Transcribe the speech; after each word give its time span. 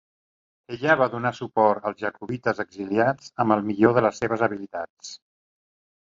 Ella 0.75 0.93
va 0.99 1.07
donar 1.15 1.31
suport 1.39 1.83
als 1.89 1.99
jacobites 2.05 2.61
exiliats 2.63 3.27
amb 3.43 3.55
el 3.57 3.61
millor 3.67 3.93
de 3.99 4.03
les 4.05 4.17
seves 4.23 4.45
habilitats. 4.47 5.13